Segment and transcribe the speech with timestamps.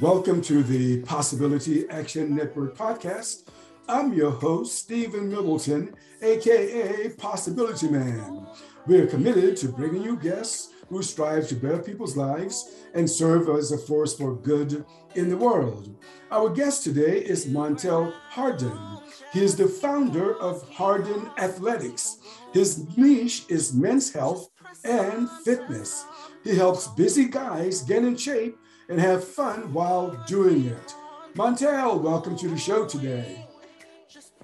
[0.00, 3.46] Welcome to the Possibility Action Network podcast.
[3.86, 8.46] I'm your host, Stephen Middleton, aka Possibility Man.
[8.86, 13.50] We are committed to bringing you guests who strive to better people's lives and serve
[13.50, 14.86] as a force for good
[15.16, 15.94] in the world.
[16.30, 19.00] Our guest today is Montel Hardin.
[19.34, 22.16] He is the founder of Hardin Athletix.
[22.54, 24.48] His niche is men's health
[24.82, 26.06] and fitness.
[26.42, 28.56] He helps busy guys get in shape
[28.90, 30.94] and have fun while doing it.
[31.34, 33.46] Montel, welcome to the show today.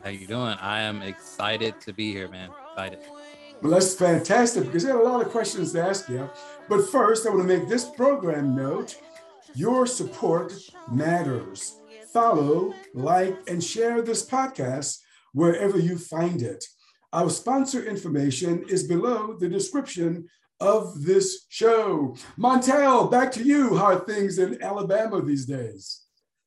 [0.02, 0.56] How you doing?
[0.60, 2.50] I am excited to be here, man.
[2.70, 3.00] Excited.
[3.60, 6.30] Well, that's fantastic because I have a lot of questions to ask you.
[6.68, 8.96] But first, I want to make this program note
[9.56, 10.52] your support
[10.92, 11.80] matters.
[12.12, 15.00] Follow, like, and share this podcast
[15.32, 16.64] wherever you find it.
[17.12, 20.28] Our sponsor information is below the description
[20.60, 22.16] of this show.
[22.38, 23.76] Montel, back to you.
[23.76, 26.02] How are things in Alabama these days?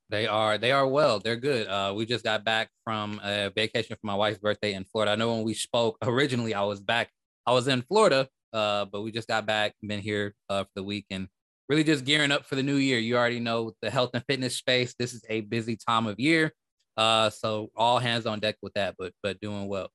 [0.09, 1.19] They are they are well.
[1.19, 1.67] They're good.
[1.67, 5.11] Uh, we just got back from a vacation for my wife's birthday in Florida.
[5.11, 7.09] I know when we spoke originally, I was back.
[7.45, 9.75] I was in Florida, uh, but we just got back.
[9.83, 11.27] Been here uh, for the week and
[11.67, 12.97] really just gearing up for the new year.
[12.97, 14.95] You already know the health and fitness space.
[14.97, 16.53] This is a busy time of year,
[16.97, 18.95] uh, so all hands on deck with that.
[18.97, 19.91] But but doing well.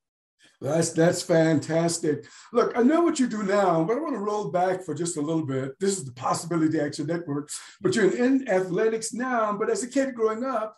[0.61, 2.27] That's that's fantastic.
[2.53, 5.17] Look, I know what you do now, but I want to roll back for just
[5.17, 5.79] a little bit.
[5.79, 7.51] This is the Possibility Action Network,
[7.81, 9.53] but you're in athletics now.
[9.53, 10.77] But as a kid growing up,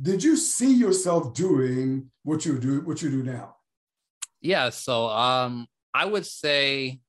[0.00, 3.56] did you see yourself doing what you do what you do now?
[4.40, 7.00] Yeah, so um, I would say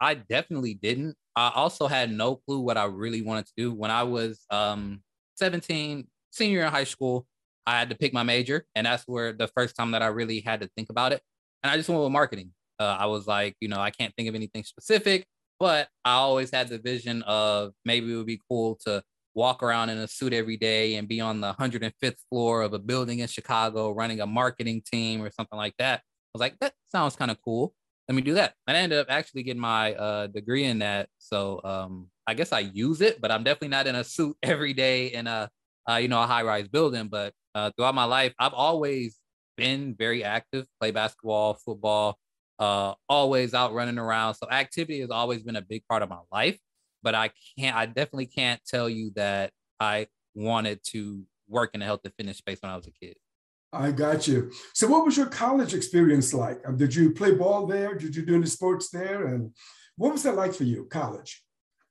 [0.00, 1.16] I definitely didn't.
[1.34, 5.02] I also had no clue what I really wanted to do when I was um
[5.36, 7.26] 17, senior in high school.
[7.66, 10.40] I had to pick my major, and that's where the first time that I really
[10.40, 11.22] had to think about it.
[11.62, 12.52] And I just went with marketing.
[12.78, 15.26] Uh, I was like, you know, I can't think of anything specific,
[15.60, 19.02] but I always had the vision of maybe it would be cool to
[19.34, 22.78] walk around in a suit every day and be on the 105th floor of a
[22.78, 26.00] building in Chicago running a marketing team or something like that.
[26.00, 26.02] I
[26.34, 27.74] was like, that sounds kind of cool.
[28.08, 28.54] Let me do that.
[28.66, 31.08] And I ended up actually getting my uh, degree in that.
[31.18, 34.72] So um, I guess I use it, but I'm definitely not in a suit every
[34.72, 35.48] day in a
[35.88, 37.08] uh, you know a high rise building.
[37.08, 39.16] But uh, throughout my life, I've always
[39.56, 42.18] been very active, play basketball, football,
[42.58, 44.34] uh, always out running around.
[44.34, 46.58] So activity has always been a big part of my life.
[47.02, 49.50] But I can't, I definitely can't tell you that
[49.80, 53.16] I wanted to work in the health and fitness space when I was a kid.
[53.72, 54.52] I got you.
[54.74, 56.60] So, what was your college experience like?
[56.66, 57.94] Um, did you play ball there?
[57.94, 59.28] Did you do any sports there?
[59.28, 59.50] And
[59.96, 61.42] what was that like for you, college?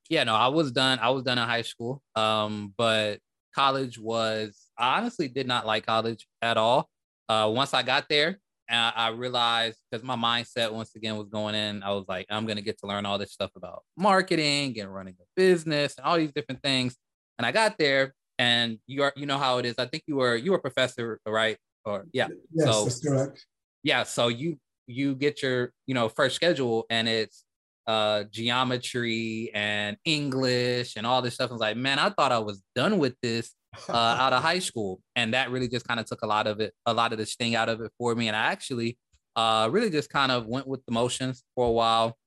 [0.07, 0.99] Yeah, no, I was done.
[1.01, 2.01] I was done in high school.
[2.15, 3.19] Um, but
[3.53, 6.89] college was I honestly did not like college at all.
[7.29, 8.39] Uh, once I got there,
[8.69, 12.45] I, I realized because my mindset once again was going in, I was like, I'm
[12.45, 16.17] gonna get to learn all this stuff about marketing and running a business and all
[16.17, 16.95] these different things.
[17.37, 19.75] And I got there, and you are, you know how it is.
[19.77, 21.57] I think you were you were a professor, right?
[21.85, 23.45] Or yeah, yes, so, that's correct.
[23.83, 24.57] Yeah, so you
[24.87, 27.43] you get your you know first schedule, and it's
[27.91, 31.49] uh geometry and English and all this stuff.
[31.49, 33.53] I was like, man, I thought I was done with this
[33.89, 33.93] uh,
[34.23, 36.73] out of high school, and that really just kind of took a lot of it,
[36.85, 38.27] a lot of the sting out of it for me.
[38.27, 38.97] And I actually
[39.35, 42.17] uh, really just kind of went with the motions for a while,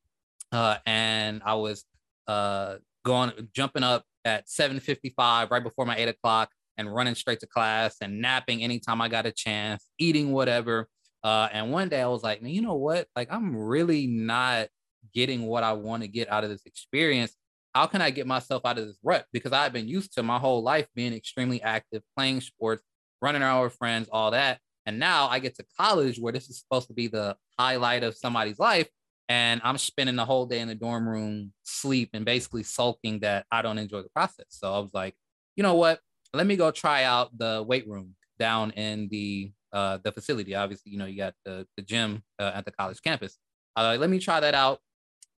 [0.53, 1.85] uh, and I was
[2.27, 7.47] uh, going jumping up at 7:55 right before my eight o'clock and running straight to
[7.47, 10.89] class and napping anytime I got a chance, eating whatever.
[11.23, 13.07] Uh, and one day I was like, man, you know what?
[13.17, 14.69] Like I'm really not
[15.13, 17.37] getting what I want to get out of this experience
[17.75, 19.27] how can I get myself out of this rut?
[19.33, 22.85] Because I've been used to my whole life being extremely active, playing sports,
[23.21, 24.61] running around with friends, all that.
[24.87, 28.17] And now I get to college where this is supposed to be the highlight of
[28.17, 28.89] somebody's life.
[29.29, 33.47] And I'm spending the whole day in the dorm room, sleep, and basically sulking that
[33.51, 34.47] I don't enjoy the process.
[34.51, 35.15] So I was like,
[35.57, 36.01] you know what?
[36.33, 40.55] Let me go try out the weight room down in the uh, the facility.
[40.55, 43.39] Obviously, you know, you got the, the gym uh, at the college campus.
[43.75, 44.79] Uh, let me try that out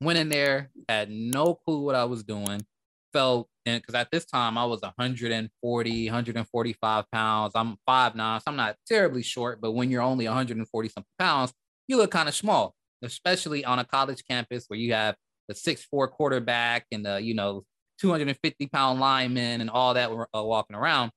[0.05, 2.65] went in there, had no clue what I was doing.
[3.13, 7.53] Felt and because at this time I was 140, 145 pounds.
[7.55, 11.53] I'm five nine, so I'm not terribly short, but when you're only 140 something pounds,
[11.89, 15.17] you look kind of small, especially on a college campus where you have
[15.49, 17.65] the six four quarterback and the you know
[18.01, 21.11] 250 pound lineman and all that were uh, walking around.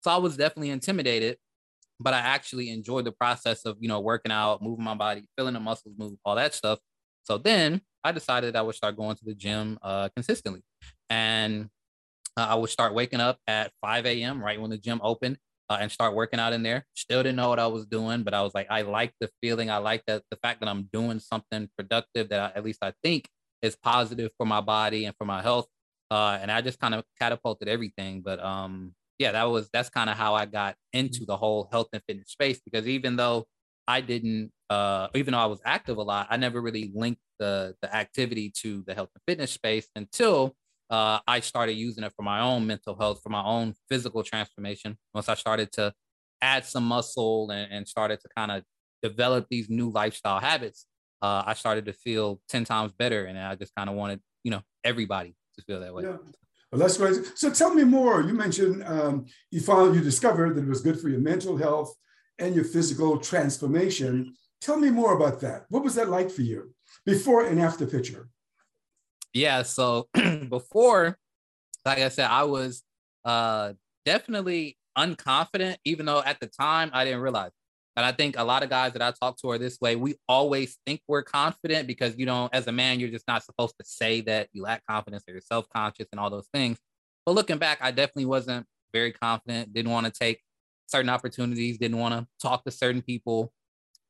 [0.00, 1.36] So I was definitely intimidated,
[2.00, 5.54] but I actually enjoyed the process of you know working out, moving my body, feeling
[5.54, 6.78] the muscles move, all that stuff.
[7.24, 10.62] So then I decided I would start going to the gym uh, consistently.
[11.10, 11.70] And
[12.36, 14.42] uh, I would start waking up at 5 a.m.
[14.42, 15.38] right when the gym opened
[15.68, 16.86] uh, and start working out in there.
[16.94, 19.70] Still didn't know what I was doing, but I was like, I like the feeling.
[19.70, 22.92] I like that the fact that I'm doing something productive that I, at least I
[23.02, 23.28] think
[23.62, 25.66] is positive for my body and for my health.
[26.10, 28.22] uh, and I just kind of catapulted everything.
[28.22, 31.88] But um, yeah, that was that's kind of how I got into the whole health
[31.92, 33.46] and fitness space because even though
[33.86, 37.74] I didn't, uh, even though I was active a lot, I never really linked the
[37.82, 40.54] the activity to the health and fitness space until
[40.90, 44.98] uh, I started using it for my own mental health, for my own physical transformation.
[45.14, 45.92] Once I started to
[46.42, 48.62] add some muscle and, and started to kind of
[49.02, 50.86] develop these new lifestyle habits,
[51.22, 53.24] uh, I started to feel 10 times better.
[53.24, 56.04] And I just kind of wanted, you know, everybody to feel that way.
[56.04, 56.16] Yeah.
[56.70, 57.32] Well, that's great.
[57.36, 58.22] So tell me more.
[58.22, 61.94] You mentioned um, you found you discovered that it was good for your mental health
[62.42, 64.34] and your physical transformation.
[64.60, 65.66] Tell me more about that.
[65.68, 66.74] What was that like for you
[67.06, 68.28] before and after picture?
[69.32, 69.62] Yeah.
[69.62, 70.08] So
[70.48, 71.16] before,
[71.84, 72.82] like I said, I was
[73.24, 73.72] uh,
[74.04, 77.52] definitely unconfident, even though at the time I didn't realize.
[77.96, 79.96] And I think a lot of guys that I talk to are this way.
[79.96, 83.74] We always think we're confident because you know, as a man, you're just not supposed
[83.78, 86.78] to say that you lack confidence or you're self-conscious and all those things.
[87.26, 90.40] But looking back, I definitely wasn't very confident, didn't want to take
[90.86, 93.52] certain opportunities, didn't want to talk to certain people,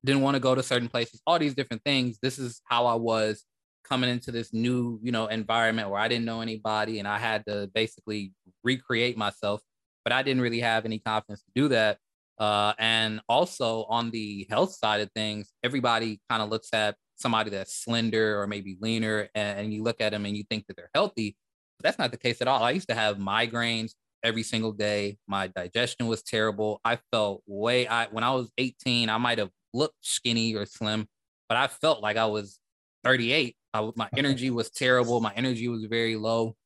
[0.05, 2.19] didn't want to go to certain places, all these different things.
[2.21, 3.45] This is how I was
[3.85, 7.45] coming into this new, you know, environment where I didn't know anybody and I had
[7.47, 8.33] to basically
[8.65, 9.61] recreate myself,
[10.05, 11.99] but I didn't really have any confidence to do that.
[12.39, 17.51] Uh, and also on the health side of things, everybody kind of looks at somebody
[17.51, 20.77] that's slender or maybe leaner, and, and you look at them and you think that
[20.77, 21.37] they're healthy.
[21.79, 22.63] But that's not the case at all.
[22.63, 23.93] I used to have migraines
[24.23, 25.19] every single day.
[25.27, 26.81] My digestion was terrible.
[26.85, 27.87] I felt way.
[27.87, 31.07] I when I was 18, I might have looked skinny or slim,
[31.49, 32.59] but I felt like I was
[33.05, 33.57] 38.
[33.75, 35.21] I, my energy was terrible.
[35.21, 36.57] My energy was very low,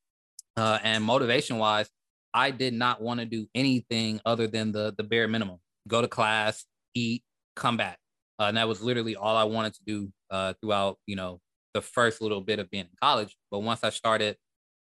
[0.56, 1.88] uh, and motivation wise,
[2.36, 5.58] I did not want to do anything other than the the bare minimum.
[5.88, 6.64] Go to class,
[6.94, 7.22] eat,
[7.54, 7.98] come back.
[8.38, 11.40] Uh, and that was literally all I wanted to do uh, throughout, you know,
[11.72, 13.34] the first little bit of being in college.
[13.50, 14.36] But once I started,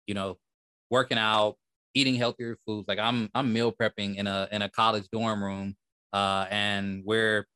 [0.07, 0.37] you know,
[0.91, 1.57] working out,
[1.95, 5.77] eating healthier foods, like I'm I'm meal prepping in a in a college dorm room,
[6.13, 7.47] uh, and we're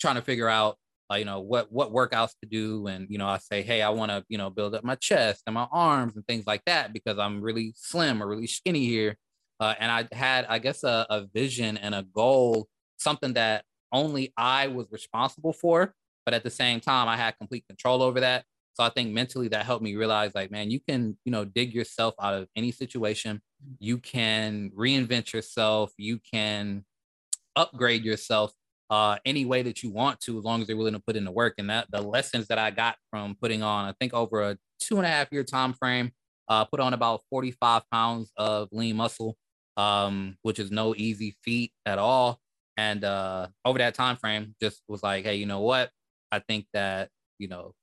[0.00, 0.76] trying to figure out
[1.10, 2.86] uh, you know what what workouts to do.
[2.86, 5.42] And you know i say hey i want to you know build up my chest
[5.46, 9.16] and my arms and things like that because i'm really slim or really skinny here.
[9.58, 14.32] Uh, and i had i guess a, a vision and a goal something that only
[14.36, 15.94] i was responsible for
[16.26, 18.44] but at the same time i had complete control over that
[18.76, 21.74] so i think mentally that helped me realize like man you can you know dig
[21.74, 23.40] yourself out of any situation
[23.78, 26.84] you can reinvent yourself you can
[27.56, 28.52] upgrade yourself
[28.90, 31.24] uh, any way that you want to, as long as they're willing to put in
[31.24, 31.54] the work.
[31.58, 34.96] And that the lessons that I got from putting on, I think over a two
[34.96, 36.12] and a half year time frame,
[36.48, 39.36] uh, put on about 45 pounds of lean muscle,
[39.76, 42.38] um, which is no easy feat at all.
[42.76, 45.90] And uh, over that time frame, just was like, hey, you know what?
[46.30, 47.08] I think that
[47.38, 47.74] you know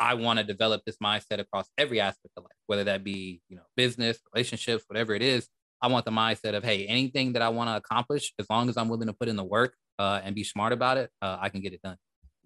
[0.00, 3.56] I want to develop this mindset across every aspect of life, whether that be you
[3.56, 5.48] know business, relationships, whatever it is.
[5.80, 8.76] I want the mindset of hey, anything that I want to accomplish, as long as
[8.76, 11.48] I'm willing to put in the work, uh, and be smart about it, uh, I
[11.48, 11.96] can get it done.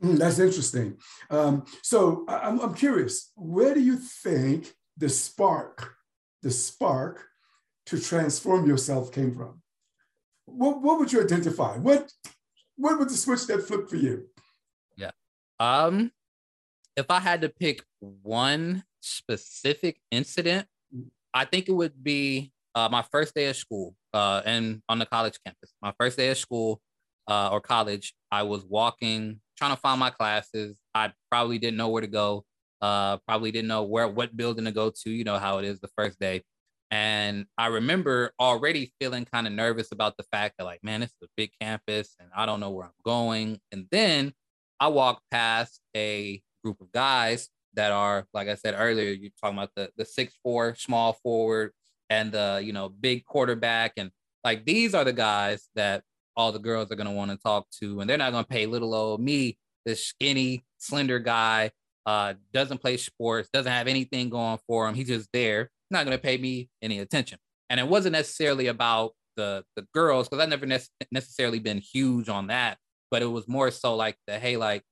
[0.02, 0.96] Mm, that's interesting.
[1.30, 5.94] Um, so I'm, I'm curious, where do you think the spark,
[6.42, 7.24] the spark
[7.86, 9.62] to transform yourself came from?
[10.46, 11.76] What, what would you identify?
[11.76, 12.10] What,
[12.76, 14.26] what would the switch that flipped for you?
[14.96, 15.12] Yeah.
[15.60, 16.10] Um,
[16.96, 20.66] if I had to pick one specific incident.
[21.34, 25.06] I think it would be uh, my first day of school uh, and on the
[25.06, 25.72] college campus.
[25.80, 26.80] My first day of school,
[27.28, 30.78] uh, or college, I was walking, trying to find my classes.
[30.94, 32.44] I probably didn't know where to go.
[32.80, 35.10] Uh, probably didn't know where what building to go to.
[35.10, 36.42] You know how it is the first day.
[36.90, 41.10] And I remember already feeling kind of nervous about the fact that, like, man, this
[41.10, 43.60] is a big campus and I don't know where I'm going.
[43.70, 44.34] And then
[44.78, 49.58] I walked past a group of guys that are, like I said earlier, you're talking
[49.58, 51.72] about the the six four small forward
[52.10, 54.10] and the you know big quarterback, and
[54.44, 56.02] like these are the guys that
[56.36, 58.48] all the girls are going to want to talk to, and they're not going to
[58.48, 61.70] pay little old me, this skinny, slender guy,
[62.06, 64.94] uh, doesn't play sports, doesn't have anything going for him.
[64.94, 67.38] He's just there, not going to pay me any attention.
[67.70, 72.28] And it wasn't necessarily about the the girls because I've never ne- necessarily been huge
[72.28, 72.78] on that,
[73.10, 74.82] but it was more so like the hey, like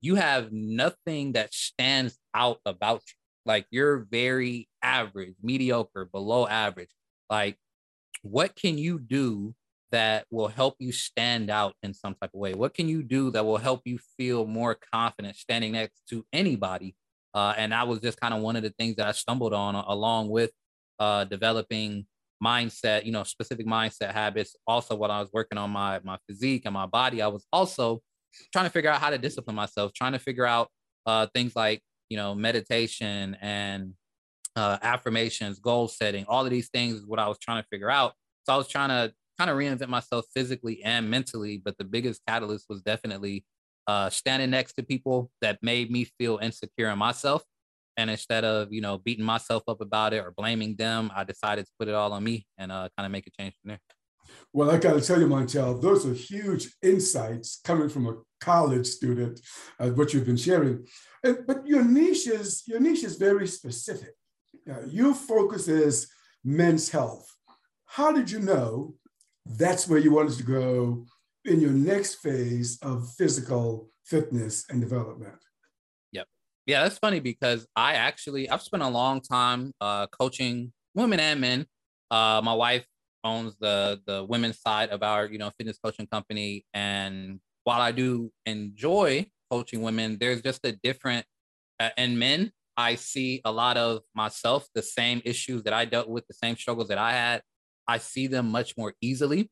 [0.00, 3.14] you have nothing that stands out about you.
[3.44, 6.90] Like you're very average, mediocre, below average.
[7.30, 7.56] Like,
[8.22, 9.54] what can you do
[9.92, 12.54] that will help you stand out in some type of way?
[12.54, 16.96] What can you do that will help you feel more confident standing next to anybody?
[17.34, 19.74] Uh, and that was just kind of one of the things that I stumbled on
[19.74, 20.50] along with
[20.98, 22.06] uh, developing
[22.42, 24.56] mindset, you know, specific mindset habits.
[24.66, 28.02] Also, while I was working on my my physique and my body, I was also
[28.52, 30.68] trying to figure out how to discipline myself, trying to figure out
[31.06, 33.94] uh, things like you know meditation and
[34.56, 37.90] uh, affirmations, goal setting, all of these things is what I was trying to figure
[37.90, 38.14] out.
[38.44, 41.60] So I was trying to kind of reinvent myself physically and mentally.
[41.62, 43.44] But the biggest catalyst was definitely
[43.86, 47.42] uh, standing next to people that made me feel insecure in myself.
[47.98, 51.66] And instead of you know beating myself up about it or blaming them, I decided
[51.66, 53.80] to put it all on me and uh, kind of make a change from there.
[54.52, 58.86] Well, I got to tell you, Montel, those are huge insights coming from a college
[58.86, 59.40] student,
[59.80, 60.86] uh, what you've been sharing.
[61.22, 64.14] but your niche is your niche is very specific.
[64.70, 66.08] Uh, your focus is
[66.44, 67.26] men's health.
[67.86, 68.94] How did you know
[69.44, 71.06] that's where you wanted to go
[71.44, 75.36] in your next phase of physical fitness and development?
[76.12, 76.26] Yep.
[76.66, 81.40] Yeah, that's funny because I actually I've spent a long time uh, coaching women and
[81.40, 81.66] men.
[82.10, 82.86] Uh, my wife
[83.24, 87.90] owns the the women's side of our you know fitness coaching company, and while I
[87.90, 91.26] do enjoy coaching women, there's just a different
[91.80, 96.08] uh, in men I see a lot of myself, the same issues that I dealt
[96.08, 97.42] with, the same struggles that I had.
[97.88, 99.50] I see them much more easily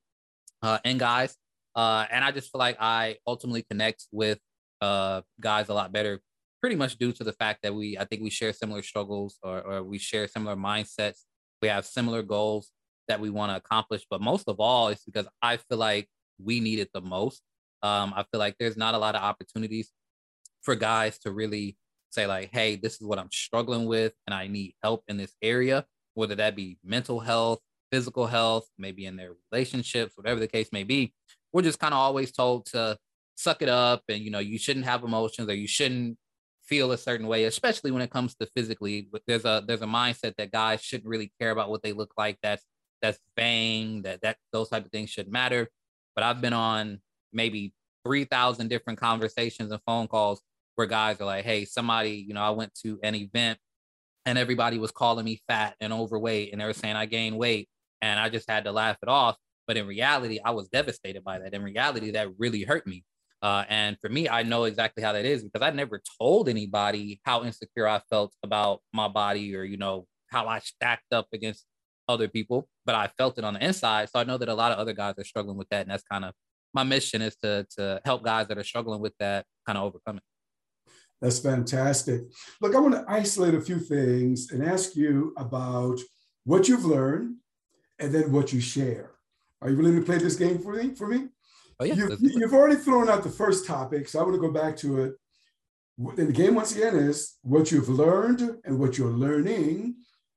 [0.62, 1.36] uh, in guys.
[1.74, 4.38] Uh, and I just feel like I ultimately connect with
[4.80, 6.20] uh, guys a lot better,
[6.60, 9.62] pretty much due to the fact that we, I think we share similar struggles or,
[9.62, 11.22] or we share similar mindsets.
[11.62, 12.70] We have similar goals
[13.08, 14.06] that we want to accomplish.
[14.10, 17.42] But most of all, it's because I feel like we need it the most.
[17.84, 19.92] Um, I feel like there's not a lot of opportunities
[20.62, 21.76] for guys to really
[22.10, 25.34] say like, hey, this is what I'm struggling with and I need help in this
[25.42, 27.58] area, whether that be mental health,
[27.92, 31.12] physical health, maybe in their relationships, whatever the case may be.
[31.52, 32.96] We're just kind of always told to
[33.34, 36.16] suck it up and you know, you shouldn't have emotions or you shouldn't
[36.64, 39.08] feel a certain way, especially when it comes to physically.
[39.12, 42.14] But there's a there's a mindset that guys shouldn't really care about what they look
[42.16, 42.38] like.
[42.42, 42.64] That's
[43.02, 45.68] that's vain, that that those type of things should matter.
[46.14, 47.00] But I've been on
[47.34, 47.72] maybe
[48.06, 50.40] 3,000 different conversations and phone calls
[50.76, 53.58] where guys are like, hey, somebody, you know, I went to an event
[54.26, 57.68] and everybody was calling me fat and overweight and they were saying I gained weight
[58.02, 59.36] and I just had to laugh it off.
[59.66, 61.54] But in reality, I was devastated by that.
[61.54, 63.04] In reality, that really hurt me.
[63.40, 67.20] Uh, and for me, I know exactly how that is because I never told anybody
[67.24, 71.66] how insecure I felt about my body or, you know, how I stacked up against
[72.08, 74.08] other people, but I felt it on the inside.
[74.10, 75.82] So I know that a lot of other guys are struggling with that.
[75.82, 76.34] And that's kind of
[76.74, 80.16] my mission is to, to help guys that are struggling with that kind of overcome
[80.18, 80.22] it.
[81.20, 82.22] That's fantastic.
[82.60, 85.98] Look, I want to isolate a few things and ask you about
[86.44, 87.36] what you've learned
[87.98, 89.12] and then what you share.
[89.62, 90.94] Are you willing to play this game for me?
[90.94, 91.28] For me?
[91.80, 91.94] Oh, yeah.
[91.94, 95.02] You've, you've already thrown out the first topic, so I want to go back to
[95.02, 95.14] it.
[95.96, 99.94] And the game, once again, is what you've learned and what you're learning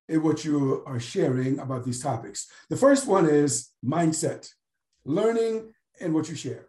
[0.08, 2.48] and what you are sharing about these topics.
[2.70, 4.50] The first one is mindset,
[5.04, 6.68] learning, and what you share.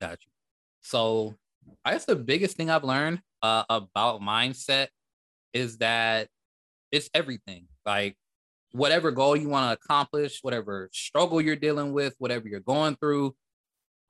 [0.00, 0.28] Gotcha.
[0.82, 1.34] So
[1.84, 4.88] I guess the biggest thing I've learned uh, about mindset
[5.52, 6.28] is that
[6.92, 7.66] it's everything.
[7.84, 8.16] Like
[8.72, 13.34] whatever goal you want to accomplish, whatever struggle you're dealing with, whatever you're going through,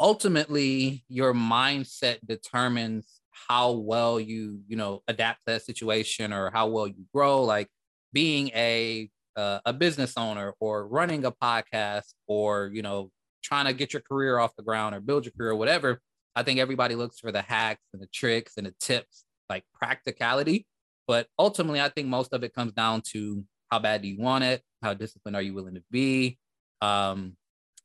[0.00, 6.66] ultimately your mindset determines how well you, you know, adapt to that situation or how
[6.68, 7.42] well you grow.
[7.44, 7.68] Like
[8.12, 13.10] being a uh, a business owner or running a podcast or you know
[13.46, 16.00] trying to get your career off the ground or build your career or whatever
[16.36, 20.66] I think everybody looks for the hacks and the tricks and the tips, like practicality.
[21.08, 24.44] But ultimately, I think most of it comes down to how bad do you want
[24.44, 24.62] it?
[24.82, 26.38] How disciplined are you willing to be?
[26.82, 27.36] Um,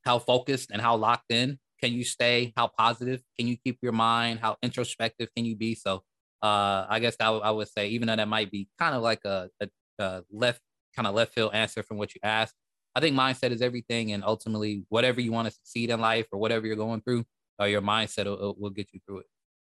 [0.04, 2.52] how focused and how locked in can you stay?
[2.58, 4.40] How positive can you keep your mind?
[4.42, 5.74] How introspective can you be?
[5.74, 6.04] So
[6.44, 9.02] uh, I guess I, w- I would say, even though that might be kind of
[9.02, 10.60] like a, a, a left
[10.94, 12.56] kind of left field answer from what you asked,
[12.96, 14.12] I think mindset is everything.
[14.12, 17.26] And ultimately, whatever you want to succeed in life or whatever you're going through,
[17.60, 19.26] uh, your mindset will, will get you through it.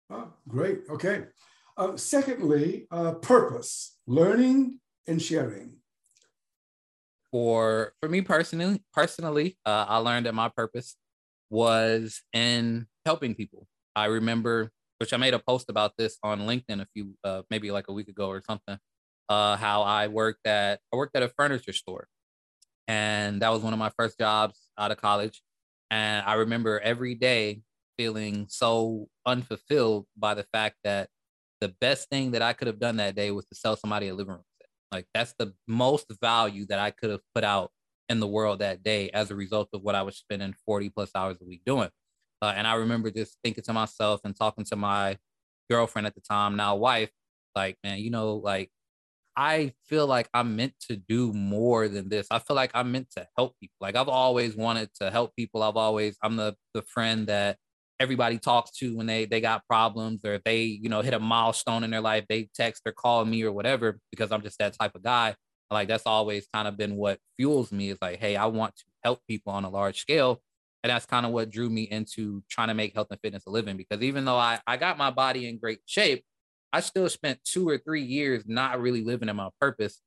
[0.09, 0.81] Oh, great.
[0.89, 1.25] Okay.
[1.77, 5.77] Uh, secondly, uh, purpose, learning and sharing.
[7.31, 10.95] For for me personally, personally, uh, I learned that my purpose
[11.49, 13.67] was in helping people.
[13.95, 17.71] I remember, which I made a post about this on LinkedIn a few, uh, maybe
[17.71, 18.77] like a week ago or something.
[19.27, 22.07] Uh, how I worked at I worked at a furniture store,
[22.87, 25.41] and that was one of my first jobs out of college.
[25.91, 27.61] And I remember every day
[27.97, 31.09] feeling so unfulfilled by the fact that
[31.61, 34.13] the best thing that I could have done that day was to sell somebody a
[34.13, 34.69] living room set.
[34.91, 37.71] Like that's the most value that I could have put out
[38.09, 41.11] in the world that day as a result of what I was spending 40 plus
[41.15, 41.89] hours a week doing.
[42.41, 45.17] Uh, and I remember just thinking to myself and talking to my
[45.69, 47.09] girlfriend at the time, now wife,
[47.55, 48.69] like, man, you know, like
[49.37, 52.27] I feel like I'm meant to do more than this.
[52.31, 53.75] I feel like I'm meant to help people.
[53.81, 55.61] Like I've always wanted to help people.
[55.63, 57.57] I've always, I'm the the friend that
[57.99, 61.19] everybody talks to when they they got problems or if they you know hit a
[61.19, 64.73] milestone in their life they text or call me or whatever because i'm just that
[64.77, 65.33] type of guy
[65.71, 68.83] like that's always kind of been what fuels me is like hey i want to
[69.03, 70.41] help people on a large scale
[70.83, 73.49] and that's kind of what drew me into trying to make health and fitness a
[73.49, 76.25] living because even though i i got my body in great shape
[76.75, 80.01] i still spent two or three years not really living in my purpose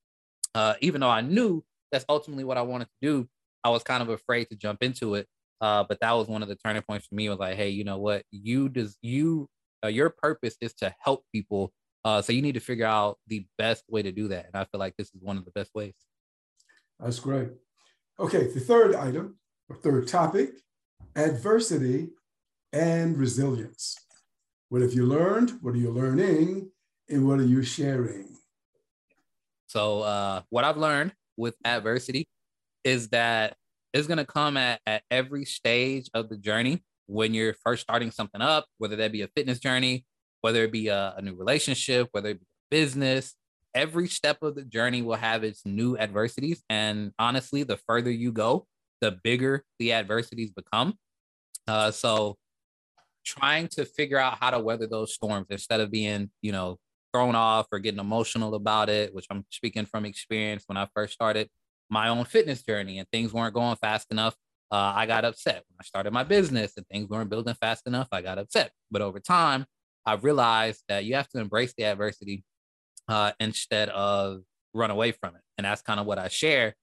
[0.55, 3.29] uh, even though i knew that's ultimately what i wanted to do
[3.65, 5.27] i was kind of afraid to jump into it
[5.61, 7.29] uh, but that was one of the turning points for me.
[7.29, 8.23] Was like, hey, you know what?
[8.31, 9.49] You does you
[9.85, 11.73] uh, your purpose is to help people.
[12.05, 14.47] Uh, so you need to figure out the best way to do that.
[14.47, 15.95] And I feel like this is one of the best ways.
[17.01, 17.51] That's great.
[18.19, 20.51] Okay, the third item, or third topic,
[21.15, 22.11] adversity
[22.73, 23.97] and resilience.
[24.71, 25.53] What have you learned?
[25.63, 26.71] What are you learning?
[27.09, 28.37] And what are you sharing?
[29.67, 32.29] So, uh, what I've learned with adversity
[32.85, 33.57] is that
[33.95, 38.11] it's going to come at, at every stage of the journey when you're first starting
[38.11, 40.05] something up, whether that be a fitness journey,
[40.43, 43.35] whether it be a, a new relationship, whether it be a business.
[43.75, 46.63] Every step of the journey will have its new adversities.
[46.69, 48.67] And honestly, the further you go,
[49.01, 50.95] the bigger the adversities become.
[51.67, 52.37] Uh, so
[53.29, 56.79] trying to figure out how to weather those storms instead of being, you know,
[57.13, 61.13] thrown off or getting emotional about it, which I'm speaking from experience when I first
[61.13, 61.49] started
[61.91, 64.35] my own fitness journey and things weren't going fast enough,
[64.71, 65.65] uh, I got upset.
[65.69, 68.73] When I started my business and things weren't building fast enough, I got upset.
[68.91, 69.67] But over time,
[70.05, 72.45] I realized that you have to embrace the adversity
[73.09, 74.43] uh, instead of
[74.75, 75.43] run away from it.
[75.57, 76.75] And that's kind of what I share.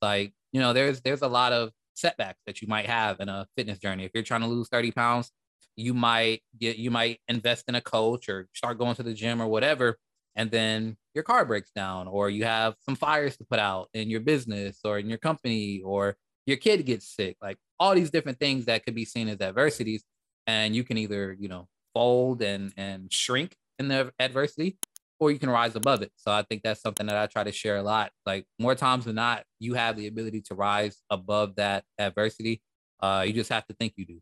[0.00, 3.46] Like, you know, there's there's a lot of setbacks that you might have in a
[3.56, 4.04] fitness journey.
[4.04, 5.30] If you're trying to lose 30 pounds,
[5.76, 9.40] you might get you might invest in a coach or start going to the gym
[9.40, 9.98] or whatever
[10.36, 14.10] and then your car breaks down or you have some fires to put out in
[14.10, 16.16] your business or in your company or
[16.46, 20.04] your kid gets sick like all these different things that could be seen as adversities.
[20.46, 24.78] And you can either you know fold and and shrink in the adversity
[25.20, 26.12] or you can rise above it.
[26.16, 28.10] So i think that's something that i try to share a lot.
[28.26, 32.62] Like more times than not you have the ability to rise above that adversity.
[33.00, 34.20] Uh, you just have to think you do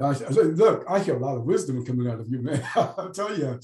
[0.00, 2.64] I, said, look, I hear a lot of wisdom coming out of you, man.
[2.74, 3.58] I'll tell you.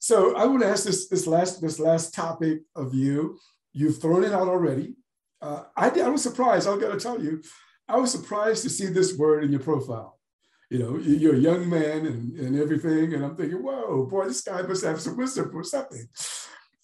[0.00, 3.38] So I want to ask this this last this last topic of you.
[3.72, 4.96] You've thrown it out already.
[5.40, 6.66] Uh, I, I was surprised.
[6.66, 7.42] I've got to tell you,
[7.88, 10.18] I was surprised to see this word in your profile.
[10.70, 14.40] You know, you're a young man and, and everything, and I'm thinking, whoa, boy, this
[14.40, 16.08] guy must have some wisdom or something.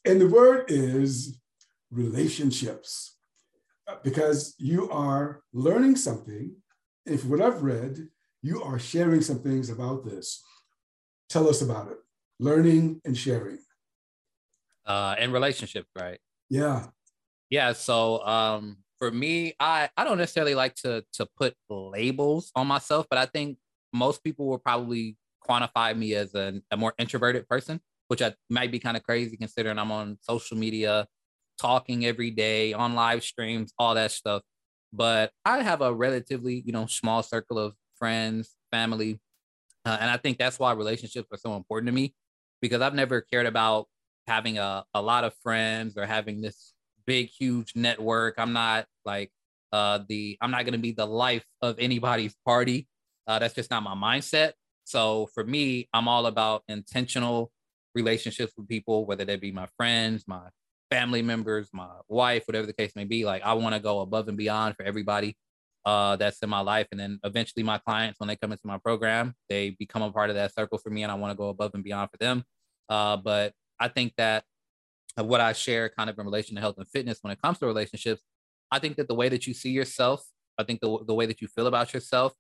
[0.05, 1.41] And the word is
[1.91, 3.17] relationships,
[3.89, 6.55] uh, because you are learning something.
[7.05, 8.09] If what I've read,
[8.43, 10.43] you are sharing some things about this.
[11.29, 11.99] Tell us about it.
[12.41, 13.59] Learning and sharing.
[14.85, 16.19] Uh, in relationships, right?
[16.51, 16.87] Yeah.
[17.51, 17.73] Yeah.
[17.73, 23.07] So um, for me, I I don't necessarily like to to put labels on myself,
[23.09, 23.59] but I think
[23.93, 25.17] most people will probably
[25.49, 29.37] quantify me as a, a more introverted person, which I might be kind of crazy
[29.37, 31.07] considering I'm on social media,
[31.59, 34.43] talking every day on live streams, all that stuff.
[34.93, 39.21] But I have a relatively, you know, small circle of friends, family.
[39.85, 42.15] Uh, and I think that's why relationships are so important to me
[42.61, 43.87] because I've never cared about
[44.27, 46.75] having a, a lot of friends or having this
[47.07, 48.35] big, huge network.
[48.39, 49.31] I'm not like
[49.71, 52.89] uh, the, I'm not going to be the life of anybody's party.
[53.29, 54.53] Uh, that's just not my mindset.
[54.83, 57.53] So for me, I'm all about intentional
[57.95, 60.49] relationships with people, whether they be my friends, my
[60.91, 63.25] family members, my wife, whatever the case may be.
[63.25, 65.37] Like I want to go above and beyond for everybody
[65.85, 66.87] uh, that's in my life.
[66.91, 70.31] And then eventually my clients, when they come into my program, they become a part
[70.31, 72.45] of that circle for me and I want to go above and beyond for them.
[72.89, 74.45] Uh, but I think that
[75.17, 77.67] what I share kind of in relation to health and fitness when it comes to
[77.67, 78.23] relationships,
[78.71, 80.25] I think that the way that you see yourself,
[80.59, 82.33] I think the, the way that you feel about yourself,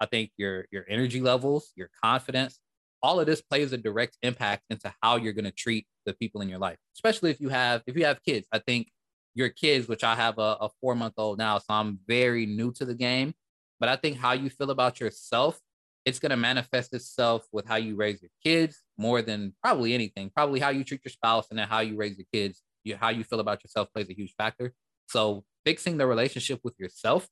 [0.00, 2.60] I think your your energy levels, your confidence,
[3.02, 6.40] all of this plays a direct impact into how you're going to treat the people
[6.40, 6.78] in your life.
[6.94, 8.46] Especially if you have if you have kids.
[8.52, 8.90] I think
[9.34, 12.72] your kids, which I have a, a four month old now, so I'm very new
[12.72, 13.34] to the game.
[13.80, 15.60] But I think how you feel about yourself,
[16.04, 20.30] it's going to manifest itself with how you raise your kids more than probably anything.
[20.34, 22.62] Probably how you treat your spouse and then how you raise your kids.
[22.84, 24.72] You, how you feel about yourself plays a huge factor.
[25.06, 27.28] So fixing the relationship with yourself,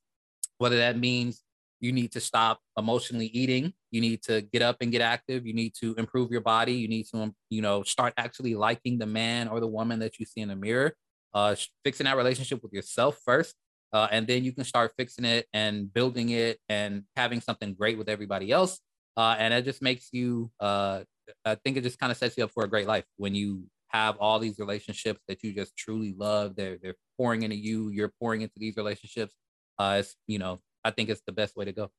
[0.57, 1.43] whether that means
[1.79, 5.53] you need to stop emotionally eating you need to get up and get active you
[5.53, 9.05] need to improve your body you need to um, you know start actually liking the
[9.05, 10.93] man or the woman that you see in the mirror
[11.37, 13.53] uh, fixing that relationship with yourself first.
[13.93, 17.95] Uh, and then you can start fixing it and building it and having something great
[17.97, 18.79] with everybody else.
[19.15, 21.01] Uh, and it just makes you, uh,
[21.45, 23.65] I think it just kind of sets you up for a great life when you
[23.89, 26.55] have all these relationships that you just truly love.
[26.55, 29.35] They're, they're pouring into you, you're pouring into these relationships.
[29.77, 31.91] Uh, it's, you know, I think it's the best way to go.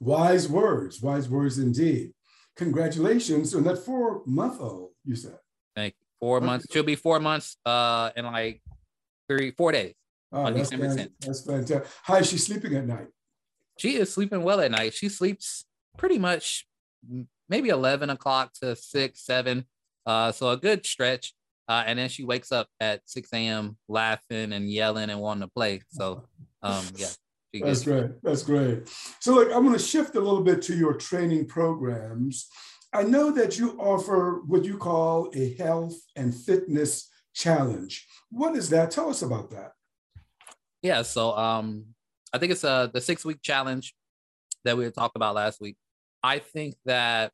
[0.00, 2.12] Wise words, wise words indeed.
[2.56, 5.38] Congratulations on that four month old, you said.
[5.76, 6.03] Thank you.
[6.20, 6.66] Four months.
[6.70, 8.62] She'll be four months uh in like
[9.28, 9.94] three, four days.
[10.32, 11.86] Oh, that's, fan- that's fantastic.
[12.02, 13.06] How is she sleeping at night?
[13.78, 14.94] She is sleeping well at night.
[14.94, 15.64] She sleeps
[15.96, 16.66] pretty much
[17.48, 19.64] maybe 11 o'clock to 6, 7.
[20.06, 21.34] Uh, so a good stretch.
[21.68, 23.76] Uh, and then she wakes up at 6 a.m.
[23.88, 25.80] laughing and yelling and wanting to play.
[25.88, 26.24] So,
[26.62, 27.08] um, yeah.
[27.60, 28.10] That's great.
[28.22, 28.88] That's great.
[29.20, 32.48] So, look, I'm going to shift a little bit to your training programs.
[32.94, 38.06] I know that you offer what you call a health and fitness challenge.
[38.30, 38.92] What is that?
[38.92, 39.72] Tell us about that.
[40.80, 41.02] Yeah.
[41.02, 41.86] So, um,
[42.32, 43.94] I think it's uh, the six week challenge
[44.64, 45.76] that we talked about last week.
[46.22, 47.32] I think that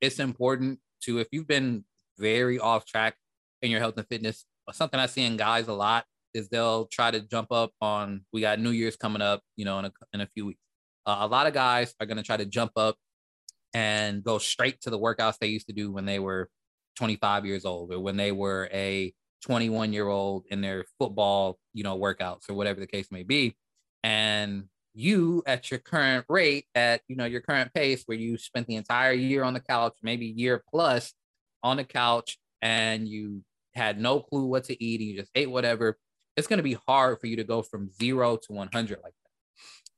[0.00, 1.84] it's important to, if you've been
[2.18, 3.16] very off track
[3.60, 7.10] in your health and fitness, something I see in guys a lot is they'll try
[7.10, 10.20] to jump up on, we got New Year's coming up, you know, in a, in
[10.22, 10.60] a few weeks.
[11.04, 12.96] Uh, a lot of guys are going to try to jump up
[13.76, 16.48] and go straight to the workouts they used to do when they were
[16.96, 19.12] 25 years old or when they were a
[19.44, 23.54] 21 year old in their football, you know, workouts or whatever the case may be.
[24.02, 28.66] And you at your current rate at you know your current pace where you spent
[28.66, 31.12] the entire year on the couch maybe year plus
[31.62, 33.42] on the couch and you
[33.74, 35.98] had no clue what to eat and you just ate whatever
[36.34, 39.30] it's going to be hard for you to go from zero to 100 like that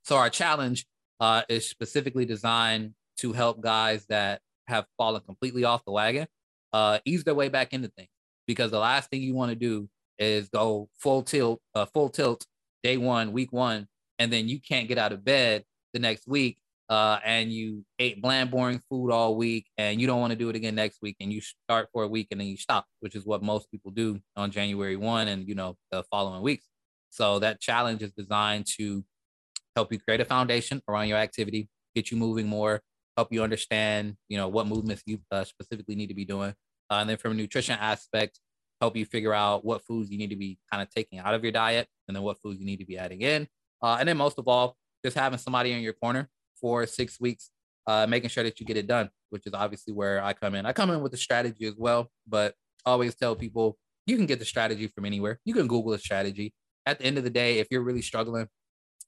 [0.02, 0.84] so our challenge
[1.20, 6.26] uh, is specifically designed to help guys that have fallen completely off the wagon
[6.72, 8.10] uh, ease their way back into things
[8.46, 12.44] because the last thing you want to do is go full tilt uh, full tilt
[12.82, 13.86] day one week one
[14.18, 18.22] and then you can't get out of bed the next week uh, and you ate
[18.22, 21.16] bland, boring food all week, and you don't want to do it again next week,
[21.20, 23.90] and you start for a week and then you stop, which is what most people
[23.90, 26.64] do on January one and you know the following weeks.
[27.10, 29.04] So that challenge is designed to
[29.76, 32.80] help you create a foundation around your activity, get you moving more,
[33.18, 36.54] help you understand you know what movements you uh, specifically need to be doing,
[36.90, 38.40] uh, and then from a nutrition aspect,
[38.80, 41.42] help you figure out what foods you need to be kind of taking out of
[41.42, 43.46] your diet, and then what foods you need to be adding in
[43.82, 46.28] uh, and then most of all, just having somebody in your corner
[46.60, 47.50] for six weeks,
[47.86, 50.66] uh, making sure that you get it done, which is obviously where I come in.
[50.66, 52.54] I come in with a strategy as well, but
[52.84, 55.38] always tell people you can get the strategy from anywhere.
[55.44, 56.52] You can Google a strategy.
[56.86, 58.48] At the end of the day, if you're really struggling,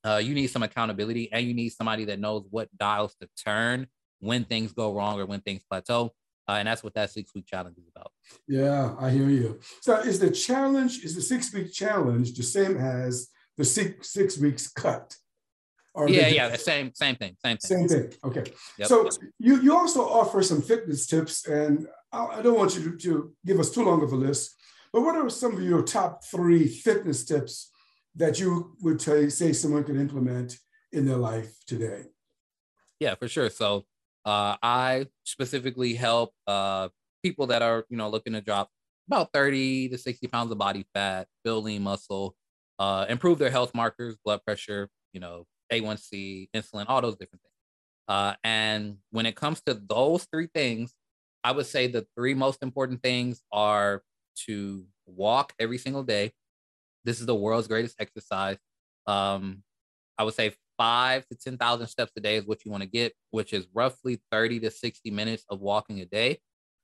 [0.05, 3.87] uh, you need some accountability and you need somebody that knows what dials to turn
[4.21, 6.13] when things go wrong or when things plateau.
[6.49, 8.13] Uh, and that's what that six week challenge is about.
[8.49, 9.61] Yeah, I hear you.
[9.83, 14.39] So, is the challenge, is the six week challenge the same as the six six
[14.39, 15.17] weeks cut.
[16.09, 17.89] yeah, yeah, the same same thing, same thing.
[17.89, 18.13] Same thing.
[18.25, 18.45] Okay.
[18.79, 18.89] Yep.
[18.89, 22.97] So you you also offer some fitness tips, and I, I don't want you to,
[22.99, 24.57] to give us too long of a list,
[24.93, 27.71] but what are some of your top three fitness tips
[28.17, 30.59] that you would t- say someone could implement
[30.93, 32.05] in their life today?
[32.99, 33.51] Yeah, for sure.
[33.51, 33.85] So
[34.25, 36.89] uh, I specifically help uh,
[37.23, 38.71] people that are you know looking to drop
[39.09, 42.37] about 30 to 60 pounds of body fat, building muscle,
[42.79, 47.55] uh, improve their health markers, blood pressure, you know, A1C, insulin, all those different things.
[48.09, 50.95] Uh, and when it comes to those three things,
[51.43, 54.03] I would say the three most important things are
[54.47, 56.33] to walk every single day.
[57.05, 58.59] This is the world's greatest exercise.
[59.07, 59.63] Um,
[60.19, 63.13] I would say five to 10,000 steps a day is what you want to get,
[63.33, 66.39] which is roughly 30 to 60 minutes of walking a day.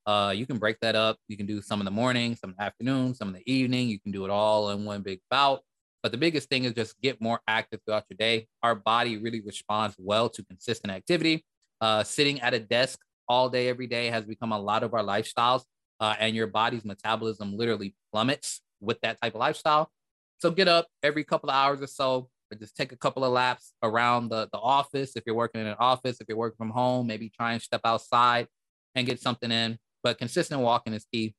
[0.04, 1.16] Uh, you can break that up.
[1.28, 3.88] You can do some in the morning, some in the afternoon, some in the evening.
[3.88, 5.62] You can do it all in one big bout.
[6.02, 8.48] But the biggest thing is just get more active throughout your day.
[8.62, 11.46] Our body really responds well to consistent activity.
[11.80, 12.98] Uh, sitting at a desk
[13.30, 15.62] all day, every day has become a lot of our lifestyles,
[16.00, 19.90] uh, and your body's metabolism literally plummets with that type of lifestyle.
[20.38, 23.32] So get up every couple of hours or so, or just take a couple of
[23.32, 25.16] laps around the, the office.
[25.16, 27.80] If you're working in an office, if you're working from home, maybe try and step
[27.84, 28.46] outside
[28.94, 29.78] and get something in.
[30.02, 31.34] But consistent walking is key.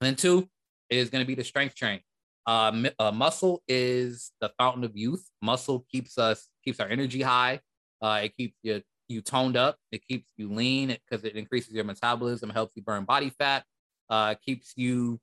[0.00, 0.48] And then two
[0.88, 2.00] is going to be the strength train.
[2.46, 5.24] Uh, uh, muscle is the fountain of youth.
[5.42, 7.60] Muscle keeps us keeps our energy high.
[8.02, 9.76] Uh, it keeps you you toned up.
[9.92, 13.64] It keeps you lean because it, it, increases your metabolism, helps you burn body fat.
[14.08, 15.20] Uh, keeps you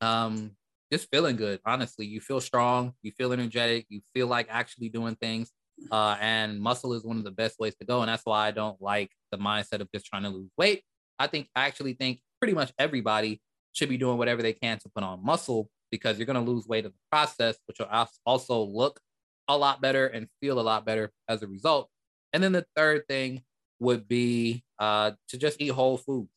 [0.00, 0.52] um,
[0.92, 1.60] just feeling good.
[1.64, 2.92] Honestly, you feel strong.
[3.02, 3.86] You feel energetic.
[3.88, 5.52] You feel like actually doing things.
[5.90, 8.00] Uh, and muscle is one of the best ways to go.
[8.00, 10.82] And that's why I don't like the mindset of just trying to lose weight.
[11.18, 13.40] I think I actually think pretty much everybody
[13.72, 16.66] should be doing whatever they can to put on muscle because you're going to lose
[16.66, 19.00] weight in the process, which will also look
[19.48, 21.88] a lot better and feel a lot better as a result.
[22.32, 23.42] And then the third thing
[23.78, 26.30] would be uh, to just eat whole foods.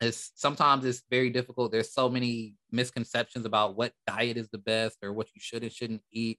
[0.00, 1.72] It's sometimes it's very difficult.
[1.72, 5.72] There's so many misconceptions about what diet is the best or what you should and
[5.72, 6.38] shouldn't eat.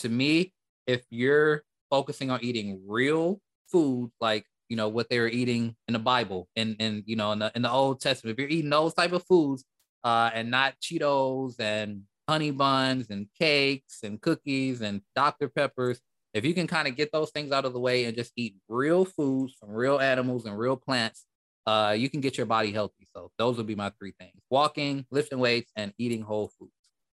[0.00, 0.52] To me,
[0.86, 5.92] if you're focusing on eating real food like you know what they were eating in
[5.92, 8.38] the Bible and and you know in the in the Old Testament.
[8.38, 9.64] If you're eating those type of foods
[10.04, 15.48] uh, and not Cheetos and honey buns and cakes and cookies and Dr.
[15.48, 16.00] Peppers,
[16.32, 18.54] if you can kind of get those things out of the way and just eat
[18.68, 21.26] real foods from real animals and real plants,
[21.66, 23.06] uh, you can get your body healthy.
[23.14, 26.72] So those would be my three things: walking, lifting weights, and eating whole foods.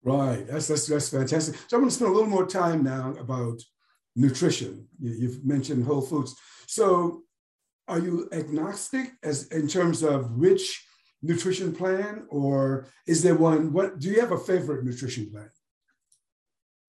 [0.04, 0.46] Right.
[0.46, 1.56] That's that's that's fantastic.
[1.68, 3.60] So I'm going to spend a little more time now about
[4.16, 4.88] nutrition.
[5.00, 6.34] You, have mentioned whole foods.
[6.66, 7.22] So
[7.88, 10.84] are you agnostic as in terms of which
[11.22, 13.72] nutrition plan, or is there one?
[13.72, 15.50] What do you have a favorite nutrition plan?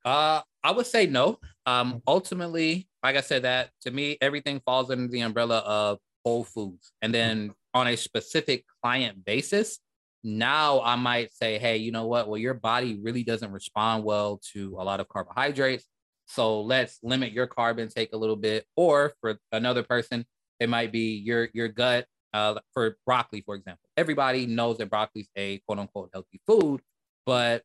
[0.03, 1.39] Uh, I would say no.
[1.65, 6.43] Um, ultimately, like I said, that to me, everything falls under the umbrella of whole
[6.43, 6.91] foods.
[7.01, 9.79] And then on a specific client basis,
[10.23, 12.27] now I might say, hey, you know what?
[12.27, 15.85] Well, your body really doesn't respond well to a lot of carbohydrates.
[16.25, 18.65] So let's limit your carb intake a little bit.
[18.75, 20.25] Or for another person,
[20.59, 22.05] it might be your your gut.
[22.33, 26.81] Uh, for broccoli, for example, everybody knows that broccoli is a quote unquote healthy food,
[27.27, 27.61] but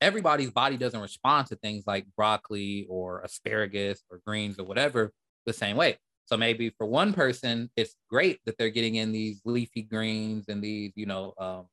[0.00, 5.12] everybody's body doesn't respond to things like broccoli or asparagus or greens or whatever
[5.44, 5.96] the same way.
[6.30, 10.62] So maybe for one person, it's great that they're getting in these leafy greens and
[10.62, 11.66] these, you know, um,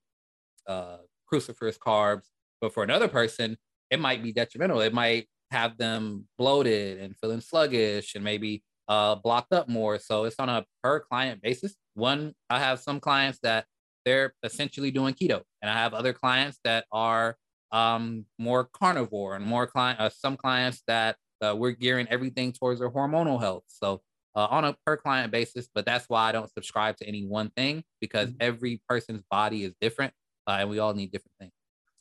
[0.66, 0.98] uh,
[1.32, 2.24] cruciferous carbs.
[2.60, 3.58] But for another person,
[3.92, 4.82] it might be detrimental.
[4.82, 10.00] It might have them bloated and feeling sluggish and maybe uh, blocked up more.
[10.00, 11.76] So it's on a per client basis.
[11.94, 13.66] One, I have some clients that
[14.06, 17.38] they're essentially doing keto, and I have other clients that are
[17.72, 22.80] um, more carnivore, and more client, uh, some clients that uh, we're gearing everything towards
[22.80, 23.64] their hormonal health.
[23.68, 24.02] So
[24.38, 27.50] uh, on a per client basis, but that's why I don't subscribe to any one
[27.50, 28.38] thing because mm-hmm.
[28.40, 30.14] every person's body is different,
[30.48, 31.52] uh, and we all need different things.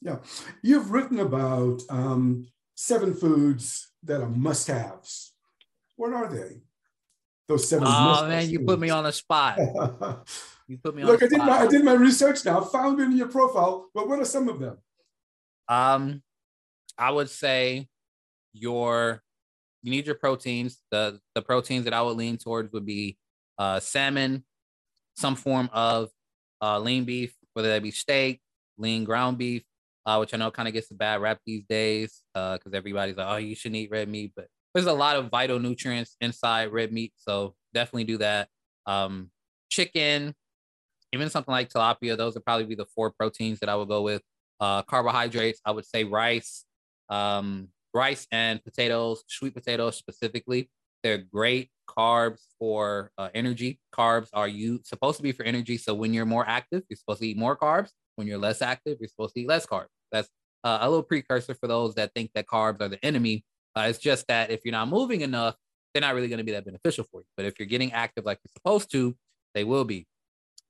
[0.00, 0.18] Yeah,
[0.62, 2.46] you've written about um,
[2.76, 5.32] seven foods that are must-haves.
[5.96, 6.60] What are they?
[7.48, 7.86] those seven.
[7.88, 9.58] Oh man, you put me on the spot.
[10.66, 11.08] you put me on.
[11.08, 12.60] Look, I did my I did my research now.
[12.60, 14.78] Found it in your profile, but what are some of them?
[15.68, 16.22] Um,
[16.98, 17.88] I would say
[18.52, 19.22] your
[19.82, 20.80] you need your proteins.
[20.90, 23.18] The the proteins that I would lean towards would be
[23.58, 24.44] uh, salmon,
[25.16, 26.10] some form of
[26.62, 28.40] uh, lean beef, whether that be steak,
[28.78, 29.62] lean ground beef,
[30.04, 33.16] uh, which I know kind of gets a bad rap these days because uh, everybody's
[33.16, 36.72] like, oh, you shouldn't eat red meat, but there's a lot of vital nutrients inside
[36.72, 38.48] red meat, so definitely do that.
[38.86, 39.30] Um,
[39.70, 40.34] chicken,
[41.12, 44.02] even something like tilapia, those would probably be the four proteins that I would go
[44.02, 44.22] with.
[44.60, 46.64] Uh, carbohydrates, I would say rice,
[47.08, 50.70] um, rice and potatoes, sweet potatoes specifically.
[51.02, 53.80] They're great carbs for uh, energy.
[53.94, 55.78] Carbs are you supposed to be for energy.
[55.78, 57.90] So when you're more active, you're supposed to eat more carbs.
[58.16, 59.88] When you're less active, you're supposed to eat less carbs.
[60.12, 60.28] That's
[60.62, 63.44] uh, a little precursor for those that think that carbs are the enemy.
[63.76, 65.54] Uh, it's just that if you're not moving enough,
[65.92, 67.26] they're not really going to be that beneficial for you.
[67.36, 69.16] But if you're getting active like you're supposed to,
[69.54, 70.06] they will be.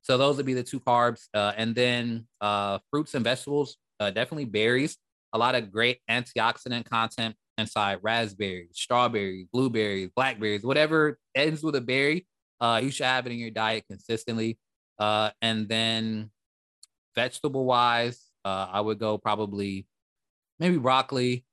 [0.02, 1.26] So those would be the two carbs.
[1.34, 4.96] Uh, and then uh, fruits and vegetables, uh, definitely berries.
[5.32, 11.80] A lot of great antioxidant content inside raspberries, strawberries, blueberries, blackberries, whatever ends with a
[11.80, 12.26] berry.
[12.60, 14.58] Uh, you should have it in your diet consistently.
[14.98, 16.30] Uh, and then
[17.14, 19.86] vegetable wise, uh, I would go probably
[20.58, 21.44] maybe broccoli,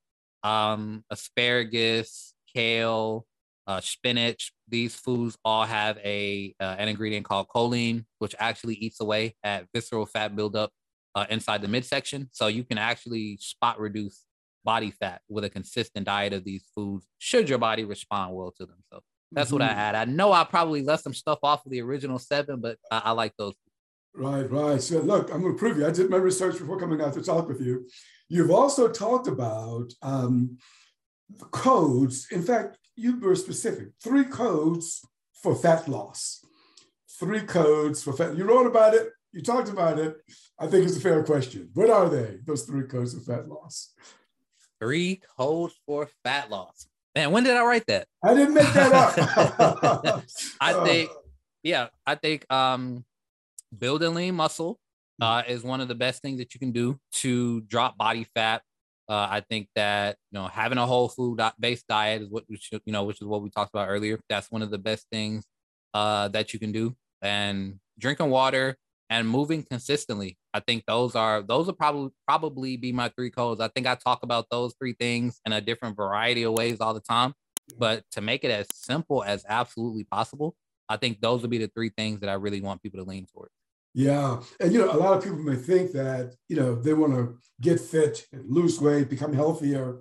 [0.43, 3.25] um, asparagus, kale,
[3.67, 4.53] uh, spinach.
[4.67, 9.67] These foods all have a uh, an ingredient called choline, which actually eats away at
[9.73, 10.71] visceral fat buildup
[11.15, 12.29] uh, inside the midsection.
[12.31, 14.25] So you can actually spot reduce
[14.63, 18.65] body fat with a consistent diet of these foods, should your body respond well to
[18.65, 18.77] them.
[18.91, 19.55] So that's mm-hmm.
[19.55, 19.95] what I mm-hmm.
[19.95, 23.11] I know I probably left some stuff off of the original seven, but I, I
[23.11, 23.53] like those.
[24.15, 24.81] Right, right.
[24.81, 25.87] So look, I'm going to prove you.
[25.87, 27.87] I did my research before coming out to talk with you.
[28.29, 30.57] You've also talked about um,
[31.51, 32.27] codes.
[32.31, 33.87] In fact, you were specific.
[34.03, 35.01] Three codes
[35.41, 36.45] for fat loss.
[37.19, 38.37] Three codes for fat.
[38.37, 39.09] You wrote about it.
[39.33, 40.17] You talked about it.
[40.59, 41.71] I think it's a fair question.
[41.73, 42.37] What are they?
[42.45, 43.93] Those three codes of fat loss.
[44.79, 46.87] Three codes for fat loss.
[47.15, 48.07] Man, when did I write that?
[48.23, 50.23] I didn't make that up.
[50.61, 51.09] I think,
[51.63, 53.05] yeah, I think um,
[53.75, 54.79] building lean muscle
[55.19, 58.61] uh, is one of the best things that you can do to drop body fat.
[59.09, 62.57] Uh, I think that you know having a whole food based diet is what we
[62.57, 64.19] should, you know, which is what we talked about earlier.
[64.29, 65.43] That's one of the best things
[65.93, 66.95] uh, that you can do.
[67.21, 68.77] And drinking water
[69.09, 70.37] and moving consistently.
[70.53, 73.61] I think those are those will probably probably be my three codes.
[73.61, 76.93] I think I talk about those three things in a different variety of ways all
[76.93, 77.33] the time.
[77.77, 80.55] But to make it as simple as absolutely possible,
[80.89, 83.25] I think those would be the three things that I really want people to lean
[83.25, 83.53] towards.
[83.93, 84.41] Yeah.
[84.59, 87.37] And, you know, a lot of people may think that, you know, they want to
[87.61, 89.99] get fit and lose weight, become healthier,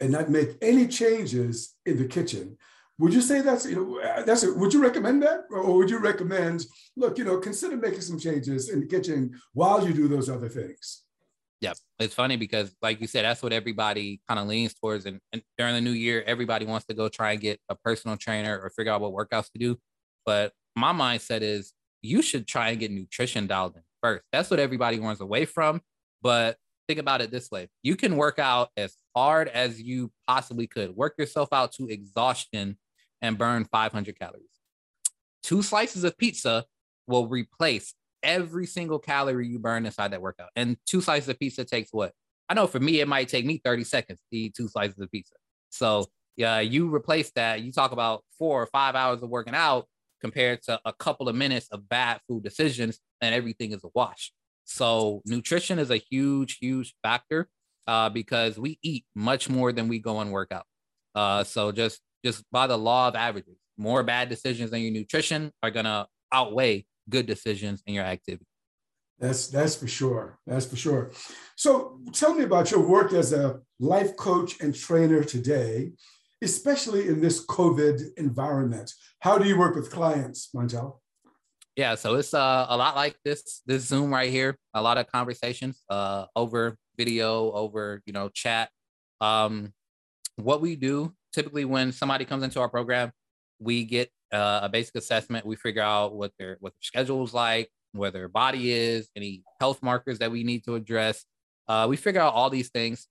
[0.00, 2.58] and not make any changes in the kitchen.
[2.98, 6.64] Would you say that's you know that's would you recommend that, or would you recommend
[6.96, 10.48] look you know consider making some changes in the kitchen while you do those other
[10.48, 11.02] things?
[11.60, 15.18] Yeah, it's funny because like you said, that's what everybody kind of leans towards, and,
[15.32, 18.60] and during the new year, everybody wants to go try and get a personal trainer
[18.60, 19.76] or figure out what workouts to do.
[20.24, 24.24] But my mindset is you should try and get nutrition dialed in first.
[24.30, 25.80] That's what everybody runs away from.
[26.22, 30.66] But think about it this way you can work out as hard as you possibly
[30.66, 32.76] could, work yourself out to exhaustion
[33.24, 34.44] and burn 500 calories.
[35.42, 36.64] Two slices of pizza
[37.06, 40.50] will replace every single calorie you burn inside that workout.
[40.56, 42.12] And two slices of pizza takes what?
[42.50, 45.10] I know for me, it might take me 30 seconds to eat two slices of
[45.10, 45.34] pizza.
[45.70, 46.06] So,
[46.36, 49.86] yeah, you replace that, you talk about four or five hours of working out
[50.20, 54.32] compared to a couple of minutes of bad food decisions, and everything is a wash.
[54.64, 57.48] So, nutrition is a huge, huge factor
[57.86, 60.66] uh, because we eat much more than we go and work out.
[61.14, 65.52] Uh, so, just just by the law of averages, more bad decisions in your nutrition
[65.62, 68.46] are gonna outweigh good decisions in your activity.
[69.18, 70.38] That's that's for sure.
[70.46, 71.12] That's for sure.
[71.56, 75.92] So tell me about your work as a life coach and trainer today,
[76.42, 78.92] especially in this COVID environment.
[79.20, 80.98] How do you work with clients, Montel?
[81.76, 84.56] Yeah, so it's uh, a lot like this this Zoom right here.
[84.74, 88.70] A lot of conversations uh, over video, over you know chat.
[89.20, 89.72] Um,
[90.36, 93.10] what we do typically when somebody comes into our program,
[93.58, 95.44] we get uh, a basic assessment.
[95.46, 99.42] We figure out what their what their schedule is like, where their body is, any
[99.60, 101.24] health markers that we need to address.
[101.68, 103.08] Uh, we figure out all these things,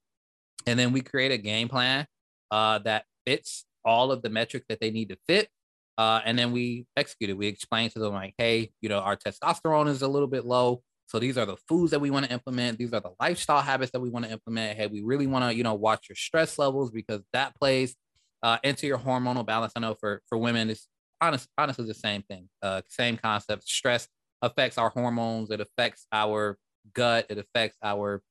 [0.66, 2.06] and then we create a game plan
[2.50, 5.48] uh, that fits all of the metrics that they need to fit.
[5.96, 7.36] Uh, and then we execute it.
[7.36, 10.82] We explain to them like, hey, you know, our testosterone is a little bit low.
[11.06, 12.78] So these are the foods that we want to implement.
[12.78, 14.76] These are the lifestyle habits that we want to implement.
[14.76, 17.94] Hey, we really want to, you know, watch your stress levels because that plays
[18.44, 19.72] uh, into your hormonal balance.
[19.74, 20.86] I know for for women, it's
[21.20, 22.48] honest, honestly the same thing.
[22.62, 23.64] Uh, same concept.
[23.64, 24.06] Stress
[24.42, 25.50] affects our hormones.
[25.50, 26.58] It affects our
[26.92, 27.26] gut.
[27.30, 28.22] It affects our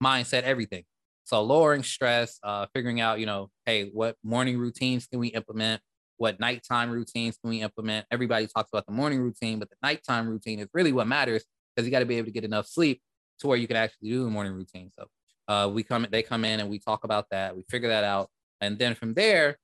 [0.00, 0.42] mindset.
[0.42, 0.84] Everything.
[1.24, 5.80] So lowering stress, uh, figuring out, you know, hey, what morning routines can we implement?
[6.18, 8.06] What nighttime routines can we implement?
[8.12, 11.86] Everybody talks about the morning routine, but the nighttime routine is really what matters because
[11.86, 13.00] you got to be able to get enough sleep
[13.40, 14.90] to where you can actually do the morning routine.
[14.96, 15.06] So
[15.48, 17.56] uh, we come, they come in and we talk about that.
[17.56, 18.28] We figure that out.
[18.60, 19.58] And then from there,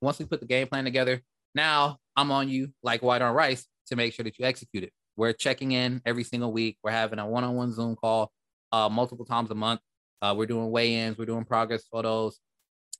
[0.00, 1.22] once we put the game plan together,
[1.54, 4.92] now I'm on you like white on rice to make sure that you execute it.
[5.16, 6.78] We're checking in every single week.
[6.82, 8.30] We're having a one-on-one Zoom call
[8.70, 9.80] uh, multiple times a month.
[10.20, 11.18] Uh, we're doing weigh-ins.
[11.18, 12.38] We're doing progress photos.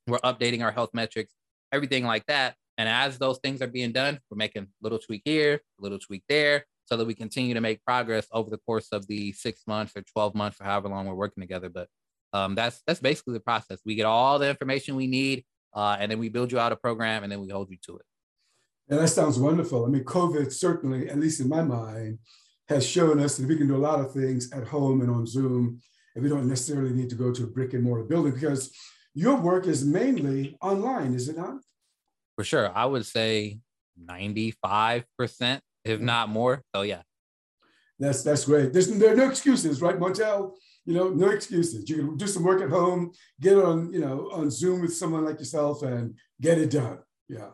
[0.07, 1.35] We're updating our health metrics,
[1.73, 2.57] everything like that.
[2.79, 6.23] And as those things are being done, we're making little tweak here, a little tweak
[6.29, 9.93] there, so that we continue to make progress over the course of the six months
[9.97, 11.69] or 12 months or however long we're working together.
[11.69, 11.89] But
[12.33, 13.81] um, that's that's basically the process.
[13.85, 16.77] We get all the information we need, uh, and then we build you out a
[16.77, 18.07] program, and then we hold you to it.
[18.89, 19.85] And that sounds wonderful.
[19.85, 22.19] I mean, COVID certainly, at least in my mind,
[22.69, 25.27] has shown us that we can do a lot of things at home and on
[25.27, 25.81] Zoom,
[26.15, 28.73] and we don't necessarily need to go to a brick and mortar building because
[29.15, 31.57] your work is mainly online, is it not?
[32.37, 33.59] For sure, I would say
[33.97, 36.63] ninety-five percent, if not more.
[36.75, 37.03] So yeah,
[37.99, 38.73] that's that's great.
[38.73, 40.53] There's there are no excuses, right, Montel?
[40.89, 41.87] You know, no excuses.
[41.87, 45.23] You can do some work at home, get on, you know, on Zoom with someone
[45.23, 47.01] like yourself and get it done.
[47.29, 47.51] Yeah.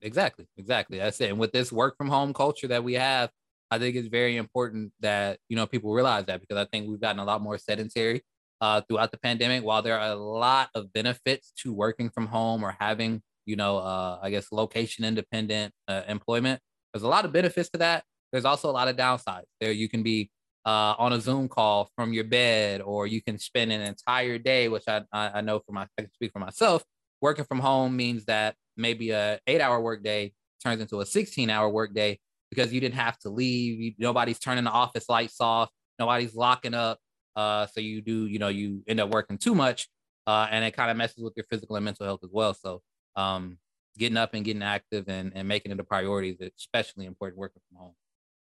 [0.00, 0.46] Exactly.
[0.56, 0.98] Exactly.
[0.98, 1.30] That's it.
[1.30, 3.30] And with this work from home culture that we have,
[3.72, 7.00] I think it's very important that, you know, people realize that because I think we've
[7.00, 8.22] gotten a lot more sedentary
[8.60, 9.64] uh, throughout the pandemic.
[9.64, 13.78] While there are a lot of benefits to working from home or having, you know,
[13.78, 16.60] uh, I guess location independent uh, employment,
[16.94, 18.04] there's a lot of benefits to that.
[18.30, 19.46] There's also a lot of downsides.
[19.60, 20.30] There you can be
[20.66, 24.68] uh, on a Zoom call from your bed, or you can spend an entire day,
[24.68, 26.82] which I, I know for my, I can speak for myself.
[27.20, 31.68] Working from home means that maybe a eight hour workday turns into a 16 hour
[31.68, 32.18] workday
[32.50, 33.80] because you didn't have to leave.
[33.80, 35.70] You, nobody's turning the office lights off.
[36.00, 36.98] Nobody's locking up.
[37.36, 39.88] Uh, so you do, you know, you end up working too much,
[40.26, 42.54] uh, and it kind of messes with your physical and mental health as well.
[42.54, 42.82] So,
[43.14, 43.58] um,
[43.98, 47.62] getting up and getting active and, and making it a priority is especially important working
[47.68, 47.94] from home.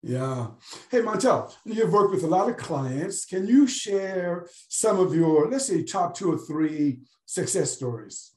[0.02, 0.48] Yeah.
[0.90, 3.26] Hey, Montel, you've worked with a lot of clients.
[3.26, 8.32] Can you share some of your, let's say, top two or three success stories?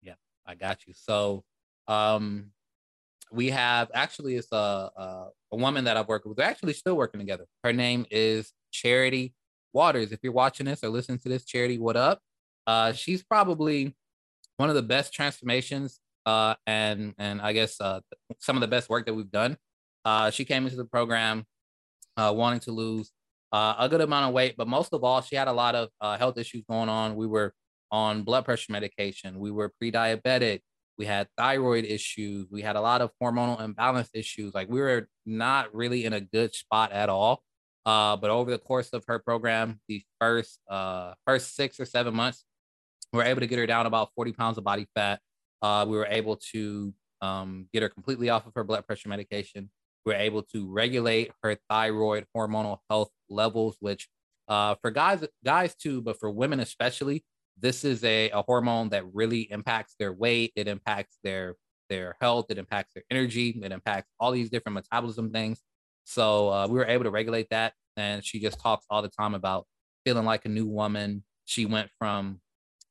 [0.00, 0.14] Yeah,
[0.46, 0.94] I got you.
[0.96, 1.42] So,
[1.88, 2.52] um,
[3.32, 6.38] we have actually it's a, a, a woman that I've worked with.
[6.38, 7.46] We're actually still working together.
[7.64, 9.34] Her name is Charity
[9.72, 10.12] Waters.
[10.12, 12.20] If you're watching this or listening to this, Charity, what up?
[12.64, 13.96] Uh, she's probably
[14.58, 18.00] one of the best transformations uh, and and I guess uh,
[18.38, 19.56] some of the best work that we've done
[20.04, 21.44] uh, she came into the program
[22.16, 23.10] uh, wanting to lose
[23.52, 25.88] uh, a good amount of weight, but most of all, she had a lot of
[26.00, 27.14] uh, health issues going on.
[27.16, 27.54] We were
[27.90, 29.38] on blood pressure medication.
[29.38, 30.60] We were pre-diabetic.
[30.98, 34.54] we had thyroid issues, we had a lot of hormonal imbalance issues.
[34.54, 37.42] Like we were not really in a good spot at all.
[37.86, 42.14] Uh, but over the course of her program, the first uh, first six or seven
[42.14, 42.44] months,
[43.12, 45.20] we were able to get her down about 40 pounds of body fat.
[45.62, 49.70] We were able to um, get her completely off of her blood pressure medication.
[50.04, 54.08] We were able to regulate her thyroid hormonal health levels, which
[54.48, 57.24] uh, for guys, guys too, but for women especially,
[57.58, 60.52] this is a, a hormone that really impacts their weight.
[60.56, 61.56] It impacts their
[61.88, 62.46] their health.
[62.50, 63.60] It impacts their energy.
[63.62, 65.60] It impacts all these different metabolism things.
[66.04, 67.74] So uh, we were able to regulate that.
[67.96, 69.66] And she just talks all the time about
[70.04, 71.24] feeling like a new woman.
[71.44, 72.40] She went from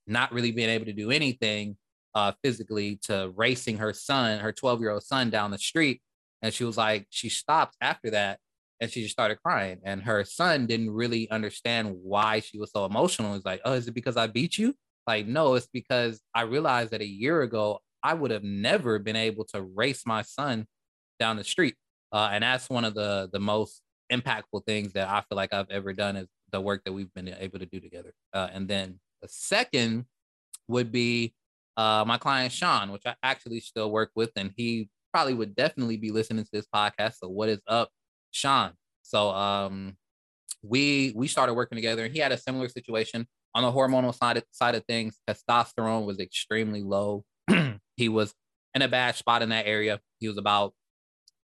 [0.07, 1.77] not really being able to do anything
[2.15, 6.01] uh, physically to racing her son, her 12 year old son, down the street.
[6.43, 8.37] And she was like, she stopped after that
[8.79, 9.79] and she just started crying.
[9.83, 13.33] And her son didn't really understand why she was so emotional.
[13.33, 14.75] He's like, oh, is it because I beat you?
[15.07, 19.15] Like, no, it's because I realized that a year ago, I would have never been
[19.15, 20.67] able to race my son
[21.19, 21.75] down the street.
[22.11, 23.81] Uh, and that's one of the the most
[24.11, 27.33] impactful things that I feel like I've ever done is the work that we've been
[27.39, 28.13] able to do together.
[28.33, 30.05] Uh, and then the second
[30.67, 31.33] would be
[31.77, 35.97] uh, my client Sean, which I actually still work with, and he probably would definitely
[35.97, 37.15] be listening to this podcast.
[37.21, 37.89] So what is up,
[38.31, 38.71] Sean?
[39.03, 39.95] So um,
[40.61, 44.37] we we started working together, and he had a similar situation on the hormonal side
[44.37, 45.19] of, side of things.
[45.29, 47.23] Testosterone was extremely low.
[47.95, 48.33] he was
[48.73, 49.99] in a bad spot in that area.
[50.19, 50.73] He was about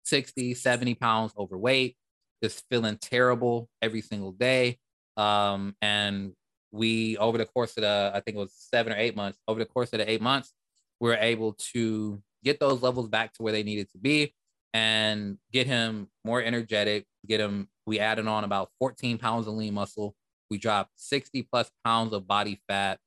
[0.04, 1.96] 60, 70 pounds overweight,
[2.42, 4.78] just feeling terrible every single day.
[5.16, 6.32] Um, and
[6.72, 9.58] we over the course of the i think it was seven or eight months over
[9.58, 10.52] the course of the eight months
[11.00, 14.34] we are able to get those levels back to where they needed to be
[14.74, 19.74] and get him more energetic get him we added on about 14 pounds of lean
[19.74, 20.14] muscle.
[20.50, 22.98] We dropped 60 plus pounds of body fat.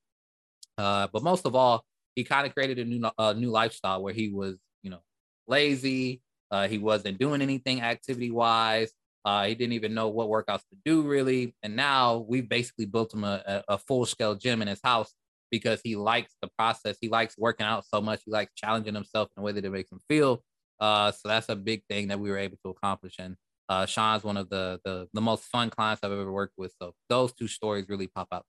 [0.77, 1.83] Uh, but most of all
[2.15, 5.01] he kind of created a new uh, new lifestyle where he was you know
[5.47, 6.21] lazy.
[6.51, 8.91] Uh, he wasn't doing anything activity wise
[9.25, 11.53] uh, he didn't even know what workouts to do really.
[11.61, 15.13] And now we've basically built him a, a full scale gym in his house
[15.51, 16.97] because he likes the process.
[16.99, 18.21] He likes working out so much.
[18.25, 20.43] He likes challenging himself in a way that it makes him feel.
[20.79, 23.15] Uh, so that's a big thing that we were able to accomplish.
[23.19, 23.35] And
[23.67, 26.73] uh, Sean's one of the, the the most fun clients I've ever worked with.
[26.81, 28.45] So those two stories really pop out.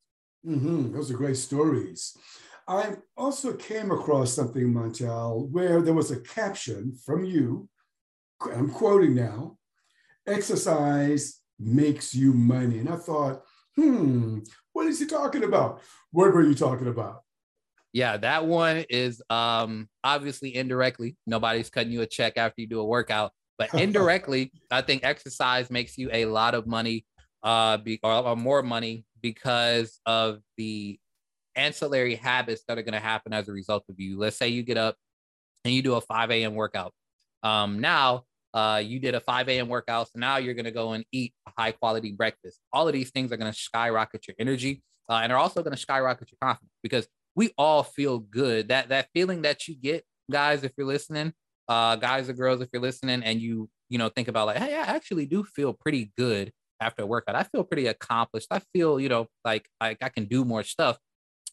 [0.46, 0.94] Mm-hmm.
[0.94, 2.16] Those are great stories.
[2.66, 7.68] I also came across something, Montel, where there was a caption from you.
[8.42, 9.58] I'm quoting now
[10.26, 12.78] exercise makes you money.
[12.78, 13.42] And I thought,
[13.76, 14.40] hmm,
[14.72, 15.80] what is he talking about?
[16.12, 17.22] What were you talking about?
[17.92, 21.16] Yeah, that one is um obviously indirectly.
[21.26, 25.70] Nobody's cutting you a check after you do a workout, but indirectly, I think exercise
[25.70, 27.04] makes you a lot of money,
[27.42, 30.98] uh, be, or, or more money because of the
[31.56, 34.18] ancillary habits that are going to happen as a result of you.
[34.18, 34.96] Let's say you get up
[35.64, 36.54] and you do a 5 a.m.
[36.54, 36.92] workout.
[37.42, 39.68] Um, now uh, you did a 5 a.m.
[39.68, 42.60] workout, so now you're going to go and eat a high quality breakfast.
[42.72, 45.74] All of these things are going to skyrocket your energy, uh, and are also going
[45.74, 48.68] to skyrocket your confidence because we all feel good.
[48.68, 51.32] That that feeling that you get, guys, if you're listening,
[51.68, 54.74] uh, guys or girls, if you're listening, and you you know think about like, hey,
[54.74, 57.36] I actually do feel pretty good after a workout.
[57.36, 58.48] I feel pretty accomplished.
[58.50, 60.98] I feel you know like I, I can do more stuff,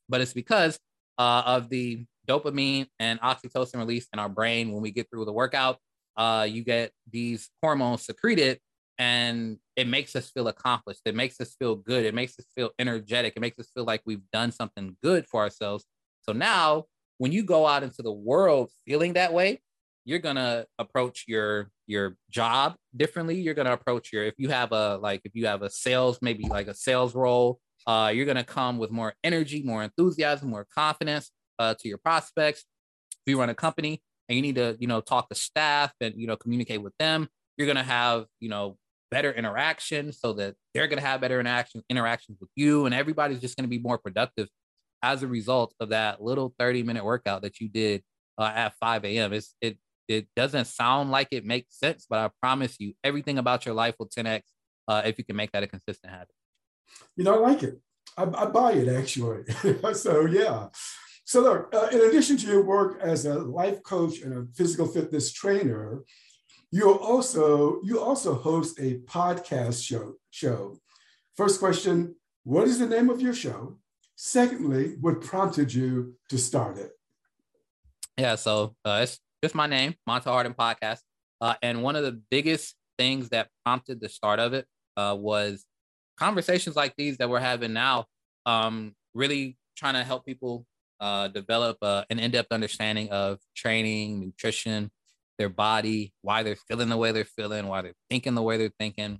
[0.10, 0.80] but it's because
[1.20, 5.32] uh, of the dopamine and oxytocin release in our brain when we get through the
[5.32, 5.78] workout
[6.18, 8.60] uh, you get these hormones secreted
[9.00, 11.02] and it makes us feel accomplished.
[11.06, 12.06] It makes us feel good.
[12.06, 13.34] It makes us feel energetic.
[13.36, 15.86] It makes us feel like we've done something good for ourselves.
[16.22, 16.86] So now,
[17.20, 19.62] when you go out into the world feeling that way,
[20.06, 23.36] you're gonna approach your your job differently.
[23.40, 26.46] You're gonna approach your if you have a like if you have a sales maybe
[26.48, 31.32] like a sales role, uh, you're gonna come with more energy, more enthusiasm, more confidence
[31.60, 32.66] uh, to your prospects.
[33.12, 36.16] If you run a company, and you need to you know talk to staff and
[36.16, 38.78] you know communicate with them you're going to have you know
[39.10, 43.40] better interaction so that they're going to have better interaction interactions with you and everybody's
[43.40, 44.48] just going to be more productive
[45.02, 48.04] as a result of that little 30 minute workout that you did
[48.38, 52.30] uh, at 5 a.m it's it it doesn't sound like it makes sense but i
[52.42, 54.42] promise you everything about your life will 10x
[54.88, 56.32] uh, if you can make that a consistent habit.
[57.16, 57.80] You know i like it.
[58.18, 59.44] I, I buy it actually.
[59.94, 60.68] So yeah
[61.28, 64.88] so look, uh, in addition to your work as a life coach and a physical
[64.88, 66.04] fitness trainer,
[66.72, 70.14] you also you also host a podcast show.
[70.32, 70.78] Show.
[71.36, 72.16] First question:
[72.46, 73.78] What is the name of your show?
[74.16, 76.92] Secondly, what prompted you to start it?
[78.18, 81.02] Yeah, so uh, it's just my name, Montel Hardin Podcast,
[81.42, 84.66] uh, and one of the biggest things that prompted the start of it
[84.96, 85.66] uh, was
[86.18, 88.06] conversations like these that we're having now.
[88.46, 90.66] Um, really trying to help people
[91.00, 94.92] uh, develop uh, an in-depth understanding of training, nutrition,
[95.38, 98.72] their body, why they're feeling the way they're feeling, why they're thinking the way they're
[98.80, 99.20] thinking.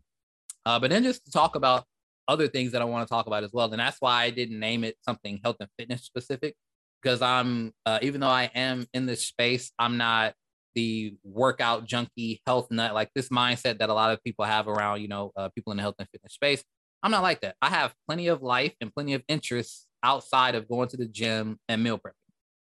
[0.66, 1.86] Uh, but then just to talk about
[2.28, 3.72] other things that I want to talk about as well.
[3.72, 6.56] And that's why I didn't name it something health and fitness specific
[7.02, 10.34] because I'm, uh, even though I am in this space, I'm not
[10.76, 15.02] the workout junkie health nut, like this mindset that a lot of people have around,
[15.02, 16.64] you know, uh, people in the health and fitness space.
[17.02, 17.56] I'm not like that.
[17.62, 21.60] I have plenty of life and plenty of interests outside of going to the gym
[21.68, 22.14] and meal prepping.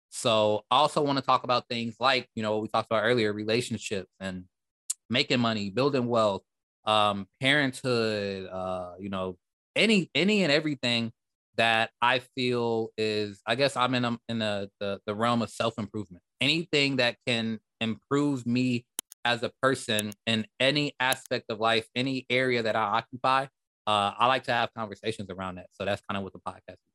[0.09, 3.03] So I also want to talk about things like, you know, what we talked about
[3.03, 4.45] earlier, relationships and
[5.09, 6.43] making money, building wealth,
[6.85, 9.37] um, parenthood, uh, you know,
[9.75, 11.11] any any and everything
[11.57, 15.49] that I feel is, I guess I'm in a, in a, the the realm of
[15.49, 16.23] self improvement.
[16.39, 18.85] Anything that can improve me
[19.25, 23.43] as a person in any aspect of life, any area that I occupy,
[23.87, 25.67] uh, I like to have conversations around that.
[25.71, 26.92] So that's kind of what the podcast is.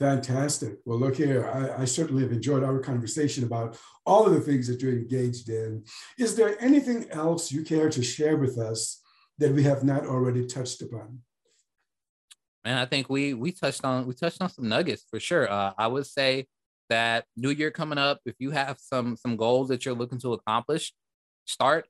[0.00, 0.78] Fantastic.
[0.86, 3.76] Well, look here, I, I, certainly have enjoyed our conversation about
[4.06, 5.84] all of the things that you're engaged in.
[6.18, 9.02] Is there anything else you care to share with us
[9.36, 11.18] that we have not already touched upon?
[12.64, 15.50] Man, I think we we touched on we touched on some nuggets for sure.
[15.52, 16.46] Uh, I would say
[16.88, 20.32] that New Year coming up, if you have some some goals that you're looking to
[20.32, 20.94] accomplish,
[21.44, 21.86] start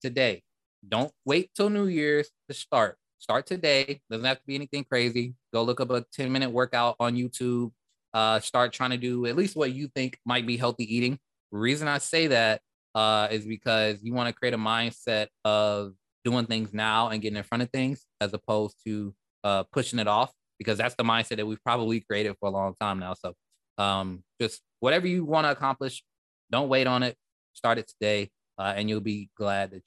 [0.00, 0.42] today.
[0.86, 2.96] Don't wait till New Year's to start.
[3.22, 4.00] Start today.
[4.10, 5.36] Doesn't have to be anything crazy.
[5.54, 7.70] Go look up a 10 minute workout on YouTube.
[8.12, 11.20] Uh, start trying to do at least what you think might be healthy eating.
[11.52, 12.62] Reason I say that
[12.96, 15.92] uh, is because you want to create a mindset of
[16.24, 19.14] doing things now and getting in front of things as opposed to
[19.44, 22.74] uh, pushing it off because that's the mindset that we've probably created for a long
[22.80, 23.14] time now.
[23.14, 23.34] So
[23.78, 26.02] um, just whatever you want to accomplish,
[26.50, 27.16] don't wait on it.
[27.52, 29.82] Start it today, uh, and you'll be glad that.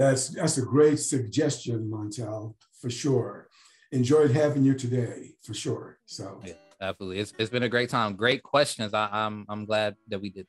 [0.00, 3.48] That's that's a great suggestion, Montel, for sure.
[3.92, 5.98] Enjoyed having you today, for sure.
[6.06, 8.16] So yeah, absolutely, it's, it's been a great time.
[8.16, 8.94] Great questions.
[8.94, 10.46] I, I'm I'm glad that we did.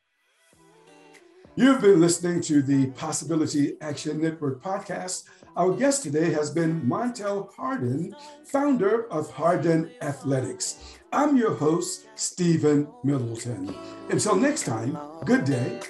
[1.57, 5.25] You've been listening to the Possibility Action Network podcast.
[5.57, 10.79] Our guest today has been Montel Hardin, founder of Hardin Athletix.
[11.11, 13.75] I'm your host, Stephen Middleton.
[14.09, 15.81] Until next time, good day.